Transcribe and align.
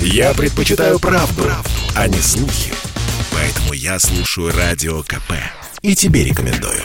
Я 0.00 0.34
предпочитаю 0.34 0.98
правду, 0.98 1.42
правду, 1.42 1.70
а 1.94 2.08
не 2.08 2.18
слухи. 2.18 2.72
Поэтому 3.32 3.72
я 3.72 3.98
слушаю 3.98 4.52
Радио 4.52 5.02
КП. 5.02 5.32
И 5.82 5.94
тебе 5.94 6.24
рекомендую. 6.24 6.82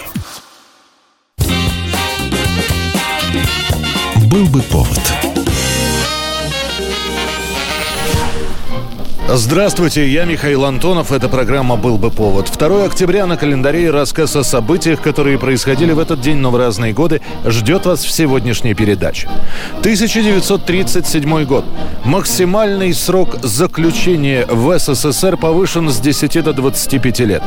Был 4.28 4.48
бы 4.48 4.62
повод. 4.64 5.31
Здравствуйте, 9.34 10.10
я 10.10 10.26
Михаил 10.26 10.66
Антонов. 10.66 11.14
Эта 11.14 11.30
программа 11.30 11.78
«Был 11.78 11.98
бы 11.98 12.12
повод». 12.12 12.52
2 12.52 12.84
октября 12.84 13.26
на 13.26 13.38
календаре 13.38 13.90
рассказ 13.90 14.36
о 14.36 14.44
событиях, 14.44 15.02
которые 15.02 15.40
происходили 15.40 15.94
в 15.94 16.00
этот 16.00 16.20
день, 16.20 16.36
но 16.36 16.52
в 16.52 16.58
разные 16.58 16.92
годы, 16.92 17.22
ждет 17.46 17.86
вас 17.86 18.04
в 18.04 18.12
сегодняшней 18.12 18.74
передаче. 18.74 19.30
1937 19.80 21.46
год. 21.46 21.64
Максимальный 22.04 22.94
срок 22.94 23.38
заключения 23.42 24.46
в 24.50 24.78
СССР 24.78 25.38
повышен 25.38 25.90
с 25.90 26.00
10 26.00 26.44
до 26.44 26.52
25 26.52 27.20
лет. 27.20 27.44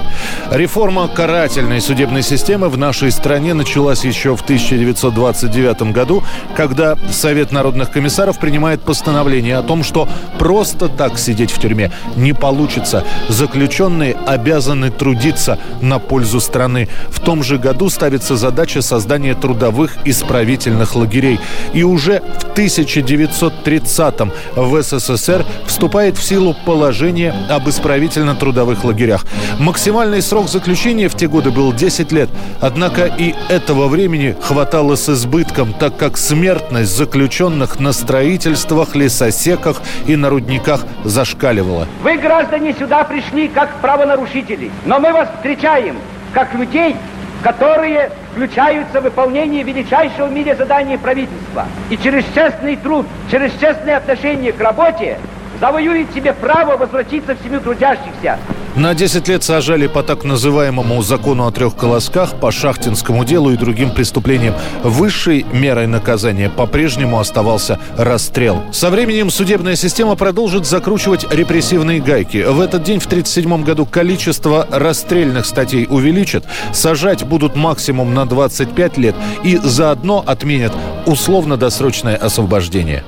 Реформа 0.51 1.07
карательной 1.07 1.83
судебной 1.83 2.23
системы 2.23 2.71
в 2.71 2.79
нашей 2.79 3.13
стране 3.13 3.53
началась 3.53 4.07
еще 4.07 4.35
в 4.35 4.41
1929 4.41 5.93
году, 5.93 6.23
когда 6.57 6.97
Совет 7.13 7.53
народных 7.53 7.91
комиссаров 7.91 8.39
принимает 8.39 8.81
постановление 8.81 9.59
о 9.59 9.63
том, 9.63 9.85
что 9.85 10.09
просто 10.39 10.89
так 10.89 11.19
сидеть 11.19 11.51
в 11.51 11.61
тюрьме 11.61 11.74
не 12.17 12.33
получится. 12.33 13.05
Заключенные 13.29 14.17
обязаны 14.27 14.91
трудиться 14.91 15.59
на 15.81 15.99
пользу 15.99 16.41
страны. 16.41 16.89
В 17.09 17.21
том 17.21 17.43
же 17.43 17.59
году 17.59 17.89
ставится 17.89 18.37
задача 18.37 18.83
создания 18.83 19.35
трудовых 19.35 19.97
исправительных 20.05 20.95
лагерей. 20.95 21.41
И 21.73 21.83
уже 21.83 22.23
в 22.39 22.57
1930-м 22.57 24.33
в 24.57 24.83
СССР 24.83 25.45
вступает 25.67 26.17
в 26.17 26.23
силу 26.23 26.55
положение 26.65 27.35
об 27.49 27.69
исправительно-трудовых 27.69 28.85
лагерях. 28.85 29.25
Максимальный 29.59 30.23
срок 30.23 30.49
заключения 30.49 31.09
в 31.09 31.15
те 31.15 31.29
годы 31.29 31.51
был 31.51 31.73
10 31.73 32.13
лет. 32.13 32.29
Однако 32.61 33.07
и 33.07 33.35
этого 33.49 33.89
времени 33.89 34.37
хватало 34.41 34.97
с 34.97 35.09
избытком, 35.09 35.73
так 35.73 35.97
как 35.97 36.17
смертность 36.17 36.97
заключенных 36.97 37.81
на 37.81 37.93
строительствах, 37.93 38.95
лесосеках 38.95 39.81
и 40.07 40.17
на 40.17 40.31
рудниках 40.31 40.85
зашкаливала 41.05 41.64
зашкаливала. 41.65 41.87
Вы, 42.03 42.17
граждане, 42.17 42.73
сюда 42.75 43.05
пришли 43.05 43.49
как 43.49 43.75
правонарушители, 43.81 44.71
но 44.85 44.99
мы 44.99 45.13
вас 45.13 45.29
встречаем 45.37 45.97
как 46.33 46.55
людей, 46.55 46.97
которые 47.43 48.11
включаются 48.33 49.01
в 49.01 49.05
выполнение 49.05 49.63
величайшего 49.63 50.27
в 50.27 50.33
мире 50.33 50.55
задания 50.57 50.99
правительства. 50.99 51.67
И 51.91 51.97
через 51.97 52.25
честный 52.35 52.77
труд, 52.77 53.07
через 53.31 53.53
честное 53.61 53.99
отношение 53.99 54.53
к 54.53 54.61
работе 54.61 55.19
завоюет 55.61 56.13
себе 56.13 56.33
право 56.33 56.77
возвратиться 56.77 57.35
в 57.35 57.43
семью 57.43 57.61
трудящихся. 57.61 58.39
На 58.77 58.93
10 58.93 59.29
лет 59.29 59.45
сажали 59.45 59.87
по 59.87 60.03
так 60.03 60.25
называемому 60.25 61.01
закону 61.01 61.47
о 61.47 61.53
трех 61.53 61.77
колосках, 61.77 62.35
по 62.41 62.51
шахтинскому 62.51 63.25
делу 63.25 63.53
и 63.53 63.57
другим 63.57 63.93
преступлениям. 63.93 64.55
Высшей 64.83 65.47
мерой 65.53 65.87
наказания 65.87 66.51
по-прежнему 66.51 67.21
оставался 67.21 67.79
расстрел. 67.97 68.65
Со 68.73 68.91
временем 68.91 69.31
судебная 69.31 69.77
система 69.77 70.17
продолжит 70.17 70.67
закручивать 70.67 71.33
репрессивные 71.33 72.01
гайки. 72.01 72.39
В 72.39 72.61
этот 72.61 72.83
день, 72.83 72.99
в 72.99 73.07
1937 73.07 73.63
году, 73.63 73.87
количество 73.87 74.67
расстрельных 74.69 75.47
статей 75.47 75.87
увеличат, 75.89 76.45
сажать 76.73 77.23
будут 77.23 77.55
максимум 77.55 78.13
на 78.13 78.27
25 78.27 78.99
лет 78.99 79.15
и 79.45 79.57
заодно 79.57 80.25
отменят 80.27 80.73
условно-досрочное 81.07 82.17
освобождение. 82.17 83.05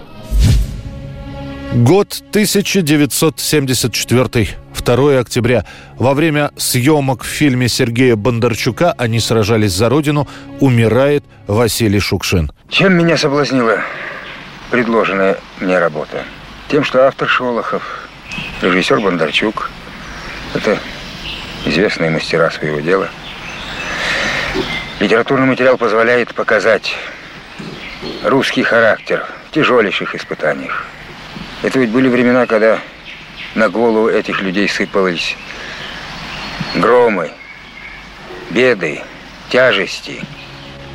Год 1.76 2.22
1974. 2.30 4.48
2 4.82 5.18
октября. 5.18 5.66
Во 5.98 6.14
время 6.14 6.50
съемок 6.56 7.22
в 7.22 7.26
фильме 7.26 7.68
Сергея 7.68 8.16
Бондарчука 8.16 8.94
«Они 8.96 9.20
сражались 9.20 9.72
за 9.72 9.90
Родину» 9.90 10.26
умирает 10.60 11.22
Василий 11.46 12.00
Шукшин. 12.00 12.50
Чем 12.70 12.94
меня 12.94 13.18
соблазнила 13.18 13.82
предложенная 14.70 15.36
мне 15.60 15.78
работа? 15.78 16.24
Тем, 16.68 16.82
что 16.82 17.06
автор 17.06 17.28
Шолохов, 17.28 18.08
режиссер 18.62 18.98
Бондарчук– 18.98 19.70
это 20.54 20.78
известные 21.66 22.08
мастера 22.08 22.50
своего 22.52 22.80
дела. 22.80 23.10
Литературный 24.98 25.46
материал 25.46 25.76
позволяет 25.76 26.34
показать 26.34 26.94
русский 28.24 28.62
характер 28.62 29.26
в 29.50 29.52
тяжелейших 29.52 30.14
испытаниях. 30.14 30.86
Это 31.62 31.78
ведь 31.78 31.90
были 31.90 32.08
времена, 32.08 32.46
когда 32.46 32.80
на 33.54 33.68
голову 33.68 34.08
этих 34.08 34.40
людей 34.42 34.68
сыпались 34.68 35.36
громы, 36.74 37.30
беды, 38.50 39.02
тяжести– 39.48 40.22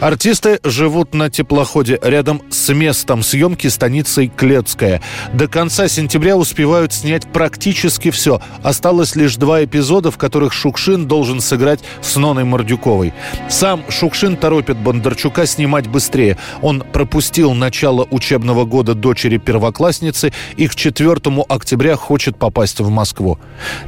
Артисты 0.02 0.60
живут 0.64 1.14
на 1.14 1.30
теплоходе 1.30 2.00
рядом 2.02 2.42
с 2.50 2.74
местом 2.74 3.22
съемки 3.22 3.68
станицей 3.68 4.32
Клетская. 4.36 5.00
До 5.32 5.48
конца 5.48 5.88
сентября 5.88 6.38
успевают 6.38 6.92
снять 6.92 7.32
практически 7.32 8.10
все. 8.10 8.42
Осталось 8.64 9.16
лишь 9.16 9.36
два 9.36 9.64
эпизода, 9.64 10.10
в 10.10 10.18
которых 10.18 10.54
Шукшин 10.54 11.08
должен 11.08 11.40
сыграть 11.40 11.82
с 12.02 12.16
Ноной 12.16 12.46
Мордюковой. 12.46 13.14
Сам 13.48 13.84
Шукшин 13.90 14.38
торопит 14.38 14.78
Бондарчука 14.78 15.46
снимать 15.46 15.88
быстрее. 15.88 16.40
Он 16.64 16.82
пропустил 16.82 17.54
начало 17.54 18.08
учебного 18.10 18.66
года 18.66 18.96
дочери 18.96 19.38
первоклассницы 19.38 20.34
и 20.58 20.68
к 20.68 20.74
4 20.74 21.16
октября 21.48 21.96
хочет 21.96 22.38
попасть 22.38 22.80
в 22.80 22.90
Москву. 22.90 23.38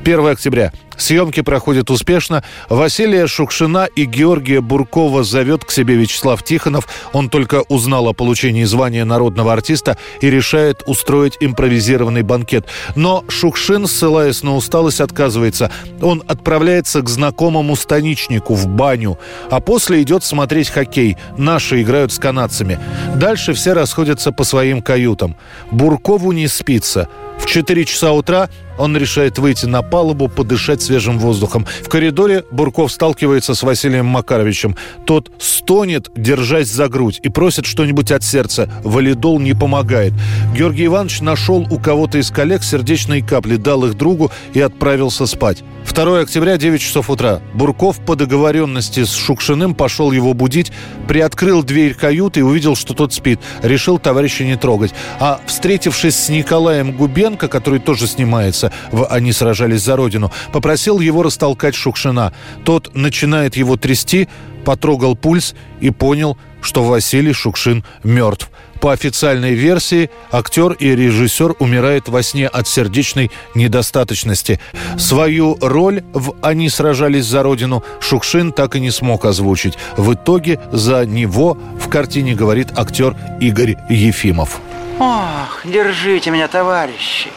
1 0.04 0.28
октября. 0.28 0.72
Съемки 0.98 1.42
проходят 1.42 1.90
успешно. 1.90 2.44
Василия 2.70 3.28
Шукшина 3.28 3.88
и 3.96 4.06
Георгия 4.06 4.62
Буркова 4.62 5.24
зовет 5.24 5.66
к 5.66 5.72
себе 5.72 5.96
Вячеслав 5.96 6.44
Тихонов. 6.44 6.88
Он 7.14 7.30
только 7.30 7.64
узнал 7.70 8.08
о 8.08 8.14
получении 8.14 8.64
звания 8.64 9.06
народного 9.06 9.54
артиста 9.54 9.98
и 10.22 10.30
решает 10.30 10.84
устроить 10.86 11.38
импровизированный 11.40 12.22
банкет. 12.22 12.66
Но 12.96 13.24
Шукшин, 13.28 13.88
ссылаясь 13.88 14.44
на 14.44 14.56
усталость, 14.56 15.02
отказывается. 15.02 15.72
Он 16.02 16.24
отправляется 16.28 17.02
к 17.02 17.10
знакомому 17.10 17.76
станичнику 17.76 18.54
в 18.54 18.68
баню, 18.68 19.18
а 19.50 19.60
после 19.60 20.02
идет 20.02 20.24
смотреть 20.24 20.70
хоккей. 20.70 21.18
Наши 21.38 21.82
играют 21.82 22.12
с 22.12 22.20
канадцами. 22.20 22.80
Дальше 23.16 23.54
все 23.54 23.74
расходятся 23.74 24.32
по 24.32 24.44
своим 24.44 24.82
каютам. 24.82 25.36
Буркову 25.72 26.32
не 26.32 26.48
спится. 26.48 27.08
В 27.40 27.46
4 27.46 27.86
часа 27.86 28.14
утра 28.14 28.50
он 28.78 28.98
решает 28.98 29.40
выйти 29.40 29.66
на 29.66 29.82
палубу, 29.82 30.28
подышать 30.28 30.82
свежим 30.82 31.20
воздухом. 31.20 31.66
В 31.84 31.90
коридоре 31.90 32.44
Бурков 32.52 32.92
сталкивается 32.92 33.56
с 33.56 33.64
Василием 33.64 34.06
Макаровичем. 34.06 34.76
Тот 35.06 35.32
стонет, 35.40 36.10
держась 36.16 36.70
за 36.70 36.88
грудь, 36.88 37.20
и 37.24 37.30
просит 37.30 37.66
что-нибудь 37.66 38.12
от 38.12 38.24
сердца. 38.24 38.70
Валидол 38.84 39.40
не 39.40 39.54
помогает. 39.54 40.14
Георгий 40.56 40.86
Иванович 40.86 41.22
нашел 41.22 41.68
у 41.70 41.80
кого-то 41.80 42.18
из 42.18 42.32
коллег 42.32 42.64
сердечные 42.64 43.24
капли, 43.24 43.56
дал 43.56 43.86
их 43.86 43.96
другу 43.96 44.32
и 44.54 44.62
отправился 44.62 45.26
спать. 45.26 45.64
2 45.94 46.22
октября, 46.22 46.58
9 46.58 46.82
часов 46.82 47.10
утра. 47.10 47.42
Бурков 47.54 48.00
по 48.00 48.16
договоренности 48.16 49.04
с 49.04 49.14
Шукшиным 49.14 49.76
пошел 49.76 50.12
его 50.12 50.34
будить, 50.34 50.72
приоткрыл 51.08 51.64
дверь 51.64 51.94
каюты 51.94 52.40
и 52.40 52.44
увидел, 52.44 52.76
что 52.76 52.94
тот 52.94 53.14
спит. 53.14 53.40
Решил 53.62 54.00
товарища 54.00 54.44
не 54.44 54.56
трогать. 54.56 54.94
А 55.20 55.40
встретившись 55.46 56.16
с 56.16 56.30
Николаем 56.30 56.96
Губенко, 56.96 57.48
который 57.48 57.80
тоже 57.80 58.08
снимается, 58.08 58.63
Геббельса 58.64 58.72
в 58.92 59.06
«Они 59.08 59.32
сражались 59.32 59.82
за 59.82 59.96
Родину», 59.96 60.32
попросил 60.52 61.00
его 61.00 61.24
растолкать 61.24 61.76
Шукшина. 61.76 62.34
Тот 62.64 62.96
начинает 62.96 63.56
его 63.56 63.78
трясти, 63.78 64.28
потрогал 64.66 65.16
пульс 65.16 65.56
и 65.82 65.90
понял, 65.90 66.38
что 66.62 66.84
Василий 66.84 67.34
Шукшин 67.34 67.84
мертв. 68.04 68.50
По 68.80 68.92
официальной 68.92 69.54
версии, 69.54 70.10
актер 70.32 70.74
и 70.74 70.94
режиссер 70.94 71.56
умирает 71.60 72.10
во 72.10 72.22
сне 72.22 72.48
от 72.48 72.68
сердечной 72.68 73.32
недостаточности. 73.56 74.60
Свою 74.98 75.58
роль 75.62 76.04
в 76.14 76.36
«Они 76.42 76.70
сражались 76.70 77.26
за 77.26 77.44
Родину» 77.44 77.84
Шукшин 78.02 78.52
так 78.52 78.76
и 78.76 78.82
не 78.82 78.92
смог 78.92 79.24
озвучить. 79.24 79.78
В 79.96 80.14
итоге 80.14 80.60
за 80.72 81.06
него 81.06 81.58
в 81.80 81.88
картине 81.90 82.36
говорит 82.36 82.78
актер 82.78 83.16
Игорь 83.40 83.78
Ефимов. 83.90 84.60
Ох, 85.00 85.62
держите 85.64 86.30
меня, 86.30 86.48
товарищи. 86.48 87.30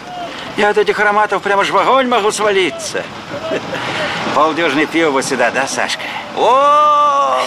Я 0.57 0.71
от 0.71 0.79
этих 0.79 0.99
ароматов 0.99 1.43
прямо 1.43 1.65
ж 1.65 1.71
в 1.71 1.77
огонь 1.77 2.09
могу 2.09 2.33
свалиться. 2.33 3.03
Полдюжины 4.35 4.87
пива 4.87 5.23
сюда, 5.23 5.51
да, 5.51 5.67
Сашка? 5.67 6.05
О, 6.37 7.43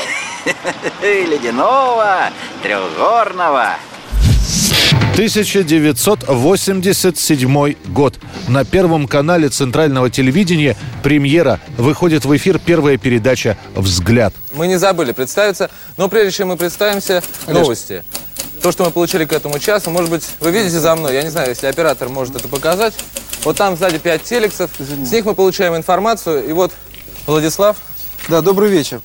ледяного, 1.01 2.29
трехгорного. 2.61 3.73
1987 5.13 7.75
год. 7.87 8.19
На 8.47 8.63
Первом 8.63 9.07
канале 9.07 9.49
Центрального 9.49 10.09
телевидения 10.09 10.77
премьера 11.03 11.59
выходит 11.77 12.23
в 12.25 12.35
эфир 12.37 12.57
первая 12.57 12.97
передача 12.97 13.57
«Взгляд». 13.75 14.33
Мы 14.53 14.67
не 14.67 14.77
забыли 14.77 15.11
представиться, 15.11 15.69
но 15.97 16.07
прежде 16.07 16.37
чем 16.37 16.47
мы 16.49 16.57
представимся, 16.57 17.21
новости. 17.47 18.03
То, 18.61 18.71
что 18.71 18.85
мы 18.85 18.91
получили 18.91 19.25
к 19.25 19.33
этому 19.33 19.59
часу. 19.59 19.89
Может 19.89 20.09
быть, 20.09 20.23
вы 20.39 20.51
видите 20.51 20.79
за 20.79 20.95
мной, 20.95 21.13
я 21.13 21.23
не 21.23 21.29
знаю, 21.29 21.49
если 21.49 21.67
оператор 21.67 22.09
может 22.09 22.35
это 22.35 22.47
показать. 22.47 22.93
Вот 23.43 23.57
там 23.57 23.77
сзади 23.77 23.97
5 23.99 24.23
телексов, 24.23 24.71
с 24.77 25.11
них 25.11 25.25
мы 25.25 25.33
получаем 25.33 25.75
информацию. 25.75 26.47
И 26.47 26.51
вот 26.51 26.71
Владислав. 27.25 27.77
Да, 28.27 28.41
добрый 28.41 28.69
вечер. 28.69 29.01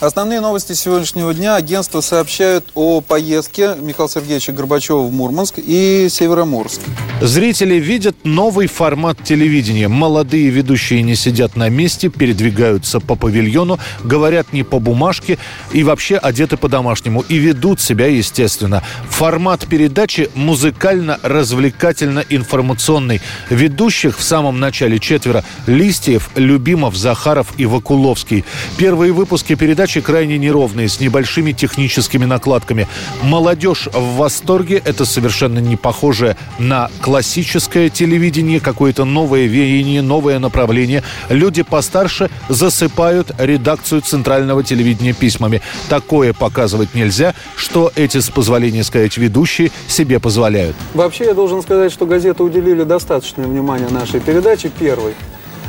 Основные 0.00 0.40
новости 0.40 0.72
сегодняшнего 0.72 1.32
дня. 1.32 1.54
Агентства 1.54 2.00
сообщают 2.00 2.72
о 2.74 3.00
поездке 3.00 3.76
Михаила 3.80 4.10
Сергеевича 4.10 4.50
Горбачева 4.52 5.06
в 5.06 5.12
Мурманск 5.12 5.58
и 5.58 6.08
Североморск. 6.10 6.80
Зрители 7.20 7.76
видят 7.76 8.16
новый 8.24 8.66
формат 8.66 9.22
телевидения. 9.22 9.86
Молодые 9.86 10.50
ведущие 10.50 11.02
не 11.02 11.14
сидят 11.14 11.54
на 11.54 11.68
месте, 11.68 12.08
передвигаются 12.08 12.98
по 12.98 13.14
павильону, 13.14 13.78
говорят 14.02 14.52
не 14.52 14.64
по 14.64 14.80
бумажке 14.80 15.38
и 15.72 15.84
вообще 15.84 16.16
одеты 16.16 16.56
по-домашнему. 16.56 17.20
И 17.28 17.36
ведут 17.36 17.80
себя 17.80 18.08
естественно. 18.08 18.82
Формат 19.08 19.64
передачи 19.66 20.28
музыкально-развлекательно-информационный. 20.34 23.20
Ведущих 23.48 24.18
в 24.18 24.24
самом 24.24 24.58
начале 24.58 24.98
четверо. 24.98 25.44
Листьев, 25.66 26.30
Любимов, 26.34 26.96
Захаров 26.96 27.54
и 27.58 27.64
Вакуловский. 27.64 28.44
Первые 28.76 29.12
выпуски 29.12 29.54
передачи 29.54 29.83
передачи 29.84 30.00
крайне 30.00 30.38
неровные, 30.38 30.88
с 30.88 30.98
небольшими 30.98 31.52
техническими 31.52 32.24
накладками. 32.24 32.88
Молодежь 33.22 33.86
в 33.92 34.16
восторге. 34.16 34.80
Это 34.82 35.04
совершенно 35.04 35.58
не 35.58 35.76
похоже 35.76 36.38
на 36.58 36.88
классическое 37.02 37.90
телевидение, 37.90 38.60
какое-то 38.60 39.04
новое 39.04 39.44
веяние, 39.44 40.00
новое 40.00 40.38
направление. 40.38 41.02
Люди 41.28 41.62
постарше 41.62 42.30
засыпают 42.48 43.32
редакцию 43.36 44.00
центрального 44.00 44.64
телевидения 44.64 45.12
письмами. 45.12 45.60
Такое 45.90 46.32
показывать 46.32 46.94
нельзя, 46.94 47.34
что 47.54 47.92
эти, 47.94 48.20
с 48.20 48.30
позволения 48.30 48.84
сказать, 48.84 49.18
ведущие 49.18 49.70
себе 49.86 50.18
позволяют. 50.18 50.76
Вообще, 50.94 51.26
я 51.26 51.34
должен 51.34 51.60
сказать, 51.60 51.92
что 51.92 52.06
газеты 52.06 52.42
уделили 52.42 52.84
достаточное 52.84 53.46
внимание 53.46 53.90
нашей 53.90 54.20
передаче 54.20 54.70
первой. 54.70 55.12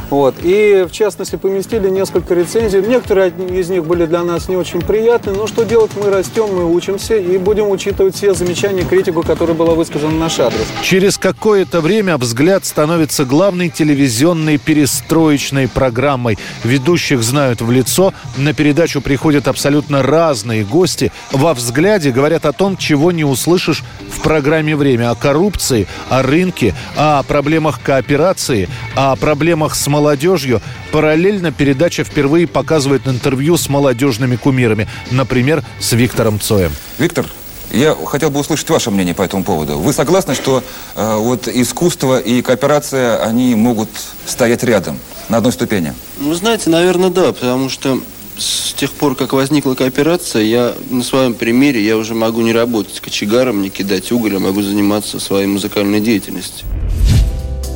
Вот. 0.09 0.35
И, 0.43 0.85
в 0.87 0.91
частности, 0.91 1.35
поместили 1.35 1.89
несколько 1.89 2.33
рецензий. 2.33 2.81
Некоторые 2.81 3.29
из 3.29 3.69
них 3.69 3.85
были 3.85 4.05
для 4.05 4.23
нас 4.23 4.47
не 4.47 4.55
очень 4.55 4.81
приятны, 4.81 5.33
но 5.33 5.47
что 5.47 5.63
делать, 5.63 5.91
мы 6.01 6.09
растем, 6.09 6.47
мы 6.53 6.71
учимся 6.71 7.15
и 7.15 7.37
будем 7.37 7.69
учитывать 7.69 8.15
все 8.15 8.33
замечания, 8.33 8.83
критику, 8.83 9.23
которая 9.23 9.55
была 9.55 9.73
высказана 9.73 10.11
в 10.11 10.19
наш 10.19 10.39
адрес. 10.39 10.65
Через 10.83 11.17
какое-то 11.17 11.81
время 11.81 12.17
«Взгляд» 12.17 12.65
становится 12.65 13.25
главной 13.25 13.69
телевизионной 13.69 14.57
перестроечной 14.57 15.67
программой. 15.67 16.37
Ведущих 16.63 17.23
знают 17.23 17.61
в 17.61 17.71
лицо, 17.71 18.13
на 18.37 18.53
передачу 18.53 19.01
приходят 19.01 19.47
абсолютно 19.47 20.03
разные 20.03 20.63
гости. 20.63 21.11
Во 21.31 21.53
«Взгляде» 21.53 22.11
говорят 22.11 22.45
о 22.45 22.53
том, 22.53 22.77
чего 22.77 23.11
не 23.11 23.23
услышишь 23.23 23.83
в 24.09 24.21
программе 24.21 24.75
«Время», 24.75 25.11
о 25.11 25.15
коррупции, 25.15 25.87
о 26.09 26.21
рынке, 26.21 26.75
о 26.95 27.23
проблемах 27.23 27.81
кооперации, 27.81 28.69
о 28.95 29.15
проблемах 29.15 29.75
с 29.75 29.87
молодежью. 29.95 30.61
Параллельно 30.91 31.53
передача 31.53 32.03
впервые 32.03 32.47
показывает 32.47 33.07
интервью 33.07 33.55
с 33.55 33.69
молодежными 33.69 34.35
кумирами. 34.35 34.87
Например, 35.09 35.63
с 35.79 35.93
Виктором 35.93 36.37
Цоем. 36.37 36.71
Виктор, 36.97 37.25
я 37.71 37.95
хотел 37.95 38.29
бы 38.29 38.41
услышать 38.41 38.69
ваше 38.69 38.91
мнение 38.91 39.13
по 39.13 39.23
этому 39.23 39.43
поводу. 39.45 39.79
Вы 39.79 39.93
согласны, 39.93 40.35
что 40.35 40.63
э, 40.95 41.15
вот 41.15 41.47
искусство 41.47 42.19
и 42.19 42.41
кооперация, 42.41 43.23
они 43.23 43.55
могут 43.55 43.89
стоять 44.25 44.63
рядом, 44.63 44.99
на 45.29 45.37
одной 45.37 45.53
ступени? 45.53 45.93
Вы 46.19 46.35
знаете, 46.35 46.69
наверное, 46.69 47.09
да, 47.09 47.31
потому 47.31 47.69
что 47.69 48.01
с 48.37 48.73
тех 48.73 48.91
пор, 48.91 49.15
как 49.15 49.31
возникла 49.31 49.75
кооперация, 49.75 50.43
я 50.43 50.73
на 50.89 51.03
своем 51.03 51.33
примере, 51.33 51.81
я 51.85 51.95
уже 51.95 52.13
могу 52.15 52.41
не 52.41 52.51
работать 52.51 52.99
кочегаром, 52.99 53.61
не 53.61 53.69
кидать 53.69 54.11
уголь, 54.11 54.35
а 54.35 54.39
могу 54.39 54.61
заниматься 54.61 55.21
своей 55.21 55.47
музыкальной 55.47 56.01
деятельностью. 56.01 56.67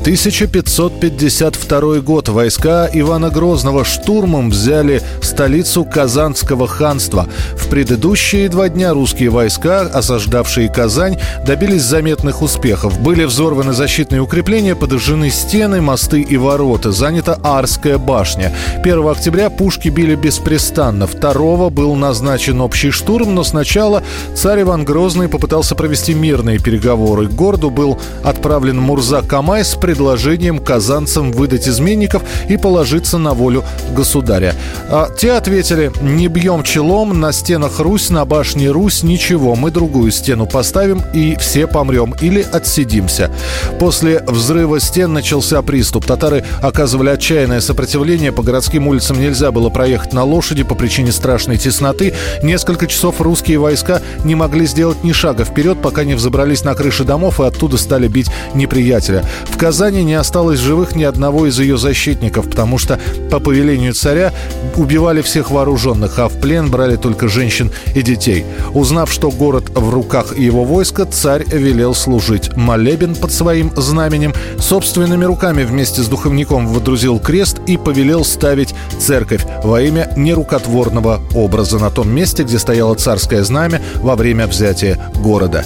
1552 0.01 1.99
год. 1.99 2.29
Войска 2.29 2.89
Ивана 2.91 3.29
Грозного 3.29 3.83
штурмом 3.83 4.49
взяли 4.49 5.01
столицу 5.21 5.83
Казанского 5.85 6.67
ханства. 6.67 7.27
В 7.55 7.67
предыдущие 7.67 8.49
два 8.49 8.69
дня 8.69 8.93
русские 8.93 9.29
войска, 9.29 9.81
осаждавшие 9.81 10.69
Казань, 10.69 11.17
добились 11.45 11.83
заметных 11.83 12.41
успехов. 12.41 12.99
Были 12.99 13.25
взорваны 13.25 13.73
защитные 13.73 14.21
укрепления, 14.21 14.75
подожжены 14.75 15.29
стены, 15.29 15.81
мосты 15.81 16.21
и 16.21 16.37
ворота. 16.37 16.91
Занята 16.91 17.37
Арская 17.43 17.97
башня. 17.97 18.53
1 18.81 19.07
октября 19.07 19.49
пушки 19.49 19.89
били 19.89 20.15
беспрестанно. 20.15 21.07
2 21.07 21.69
был 21.69 21.95
назначен 21.95 22.61
общий 22.61 22.91
штурм, 22.91 23.35
но 23.35 23.43
сначала 23.43 24.03
царь 24.33 24.61
Иван 24.61 24.85
Грозный 24.85 25.27
попытался 25.27 25.75
провести 25.75 26.13
мирные 26.13 26.59
переговоры. 26.59 27.27
К 27.27 27.31
городу 27.31 27.69
был 27.69 27.99
отправлен 28.23 28.79
Мурза 28.79 29.21
Камай 29.21 29.63
с 29.63 29.75
предложением 29.89 30.59
казанцам 30.59 31.31
выдать 31.31 31.67
изменников 31.67 32.21
и 32.47 32.57
положиться 32.57 33.17
на 33.17 33.33
волю 33.33 33.63
государя. 33.95 34.53
А 34.87 35.09
те 35.17 35.31
ответили, 35.31 35.91
не 35.99 36.27
бьем 36.27 36.61
челом, 36.61 37.19
на 37.19 37.31
стенах 37.31 37.79
Русь, 37.79 38.11
на 38.11 38.23
башне 38.23 38.69
Русь, 38.69 39.01
ничего, 39.01 39.55
мы 39.55 39.71
другую 39.71 40.11
стену 40.11 40.45
поставим 40.45 41.01
и 41.11 41.35
все 41.39 41.65
помрем 41.65 42.13
или 42.21 42.45
отсидимся. 42.51 43.31
После 43.79 44.23
взрыва 44.27 44.79
стен 44.79 45.11
начался 45.11 45.59
приступ. 45.63 46.05
Татары 46.05 46.45
оказывали 46.61 47.09
отчаянное 47.09 47.59
сопротивление, 47.59 48.31
по 48.31 48.43
городским 48.43 48.87
улицам 48.87 49.19
нельзя 49.19 49.51
было 49.51 49.69
проехать 49.69 50.13
на 50.13 50.23
лошади 50.23 50.61
по 50.61 50.75
причине 50.75 51.11
страшной 51.11 51.57
тесноты. 51.57 52.13
Несколько 52.43 52.85
часов 52.85 53.21
русские 53.21 53.57
войска 53.57 54.03
не 54.23 54.35
могли 54.35 54.67
сделать 54.67 55.03
ни 55.03 55.13
шага 55.13 55.45
вперед, 55.45 55.81
пока 55.81 56.03
не 56.03 56.13
взобрались 56.13 56.63
на 56.63 56.75
крыши 56.75 57.05
домов 57.05 57.39
и 57.39 57.43
оттуда 57.43 57.77
стали 57.77 58.07
бить 58.07 58.29
неприятеля. 58.53 59.25
В 59.45 59.57
Казани 59.57 59.78
Казани 59.79 60.03
не 60.03 60.15
осталось 60.15 60.59
живых 60.59 60.93
ни 60.97 61.05
одного 61.05 61.47
из 61.47 61.57
ее 61.57 61.77
защитников, 61.77 62.49
потому 62.49 62.77
что 62.77 62.99
по 63.31 63.39
повелению 63.39 63.93
царя 63.93 64.33
убивали 64.75 65.21
всех 65.21 65.51
вооруженных, 65.51 66.19
а 66.19 66.27
в 66.27 66.37
плен 66.41 66.69
брали 66.69 66.97
только 66.97 67.29
женщин 67.29 67.71
и 67.95 68.01
детей. 68.01 68.43
Узнав, 68.73 69.09
что 69.09 69.31
город 69.31 69.71
в 69.73 69.89
руках 69.89 70.37
его 70.37 70.65
войска, 70.65 71.05
царь 71.05 71.45
велел 71.47 71.95
служить. 71.95 72.53
Молебен 72.57 73.15
под 73.15 73.31
своим 73.31 73.71
знаменем 73.77 74.33
собственными 74.59 75.23
руками 75.23 75.63
вместе 75.63 76.01
с 76.01 76.07
духовником 76.07 76.67
водрузил 76.67 77.17
крест 77.17 77.61
и 77.65 77.77
повелел 77.77 78.25
ставить 78.25 78.75
церковь 78.99 79.45
во 79.63 79.81
имя 79.81 80.11
нерукотворного 80.17 81.21
образа 81.33 81.79
на 81.79 81.89
том 81.89 82.13
месте, 82.13 82.43
где 82.43 82.59
стояло 82.59 82.95
царское 82.95 83.45
знамя 83.45 83.81
во 84.01 84.17
время 84.17 84.45
взятия 84.45 84.99
города. 85.15 85.63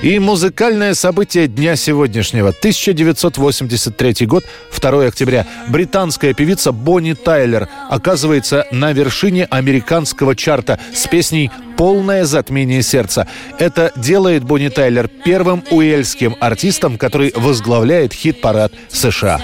И 0.00 0.20
музыкальное 0.20 0.94
событие 0.94 1.48
дня 1.48 1.74
сегодняшнего. 1.74 2.50
1983 2.50 4.26
год, 4.26 4.44
2 4.80 5.06
октября. 5.06 5.44
Британская 5.68 6.34
певица 6.34 6.70
Бонни 6.70 7.14
Тайлер 7.14 7.68
оказывается 7.90 8.64
на 8.70 8.92
вершине 8.92 9.46
американского 9.50 10.36
чарта 10.36 10.78
с 10.94 11.08
песней 11.08 11.50
«Полное 11.76 12.24
затмение 12.26 12.82
сердца». 12.82 13.26
Это 13.58 13.90
делает 13.96 14.44
Бонни 14.44 14.68
Тайлер 14.68 15.08
первым 15.08 15.64
уэльским 15.68 16.36
артистом, 16.38 16.96
который 16.96 17.32
возглавляет 17.34 18.12
хит-парад 18.12 18.72
США. 18.88 19.40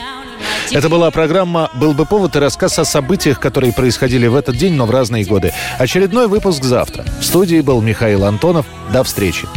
Это 0.70 0.88
была 0.88 1.10
программа 1.10 1.68
«Был 1.74 1.94
бы 1.94 2.06
повод» 2.06 2.36
и 2.36 2.38
рассказ 2.38 2.78
о 2.78 2.84
событиях, 2.84 3.40
которые 3.40 3.72
происходили 3.72 4.28
в 4.28 4.36
этот 4.36 4.56
день, 4.56 4.74
но 4.74 4.86
в 4.86 4.90
разные 4.92 5.24
годы. 5.24 5.52
Очередной 5.78 6.28
выпуск 6.28 6.62
завтра. 6.62 7.04
В 7.20 7.24
студии 7.24 7.60
был 7.60 7.80
Михаил 7.80 8.24
Антонов. 8.24 8.66
До 8.92 9.02
встречи. 9.02 9.48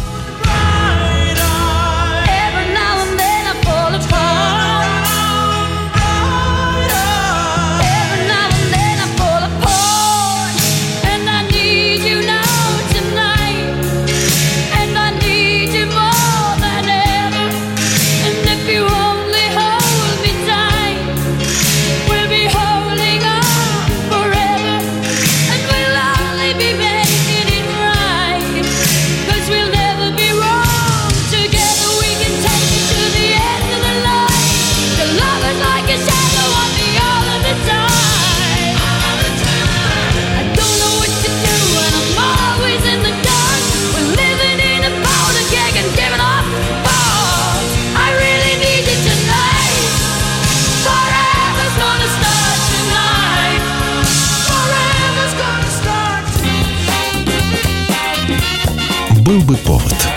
Был 59.27 59.41
бы 59.41 59.57
повод. 59.57 60.16